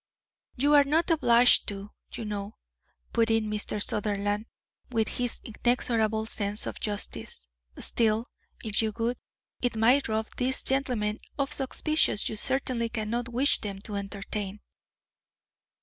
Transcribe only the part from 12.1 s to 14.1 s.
you certainly cannot wish them to